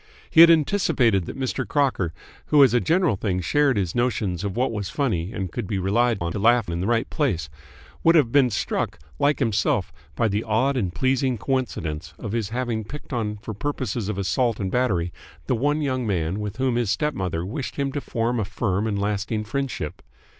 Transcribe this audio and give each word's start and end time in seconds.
He 0.31 0.41
had 0.41 0.49
anticipated 0.49 1.27
that 1.27 1.37
Mr. 1.37 1.63
Crocker, 1.67 2.11
who 2.47 2.63
as 2.63 2.73
a 2.73 2.79
general 2.79 3.15
thing 3.15 3.39
shared 3.39 3.77
his 3.77 3.93
notions 3.93 4.43
of 4.43 4.57
what 4.57 4.71
was 4.71 4.89
funny 4.89 5.31
and 5.31 5.51
could 5.51 5.67
be 5.67 5.77
relied 5.77 6.17
on 6.21 6.31
to 6.31 6.39
laugh 6.39 6.69
in 6.69 6.81
the 6.81 6.87
right 6.87 7.07
place, 7.11 7.49
would 8.03 8.15
have 8.15 8.31
been 8.31 8.49
struck, 8.49 8.97
like 9.19 9.37
himself, 9.37 9.93
by 10.15 10.27
the 10.27 10.43
odd 10.43 10.75
and 10.75 10.95
pleasing 10.95 11.37
coincidence 11.37 12.15
of 12.17 12.31
his 12.31 12.49
having 12.49 12.83
picked 12.83 13.13
on 13.13 13.37
for 13.43 13.53
purposes 13.53 14.09
of 14.09 14.17
assault 14.17 14.59
and 14.59 14.71
battery 14.71 15.13
the 15.45 15.53
one 15.53 15.83
young 15.83 16.07
man 16.07 16.39
with 16.39 16.57
whom 16.57 16.77
his 16.77 16.89
stepmother 16.89 17.45
wished 17.45 17.75
him 17.75 17.91
to 17.91 18.01
form 18.01 18.39
a 18.39 18.43
firm 18.45 18.87
and 18.87 18.97
lasting 18.97 19.43
friendship. 19.43 20.01